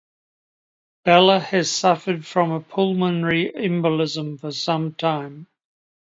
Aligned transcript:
Bella 1.05 1.39
has 1.39 1.69
suffered 1.69 2.25
from 2.25 2.49
a 2.49 2.59
pulmonary 2.59 3.51
embolism 3.53 4.39
for 4.39 4.51
some 4.51 4.93
time 4.95 5.45